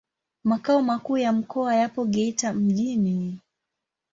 Makao 0.43 0.81
makuu 0.81 1.17
ya 1.17 1.31
mkoa 1.33 1.75
yapo 1.75 2.05
Geita 2.05 2.53
mjini. 2.53 3.39